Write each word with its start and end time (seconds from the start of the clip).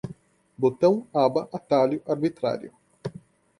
botão, 0.57 1.05
aba, 1.13 1.47
atalho, 1.53 2.01
arbitrário 2.07 2.73